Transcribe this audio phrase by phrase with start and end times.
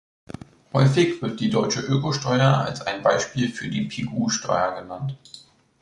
[0.73, 5.15] Häufig wird die deutsche Ökosteuer als ein Beispiel für die Pigou-Steuer genannt.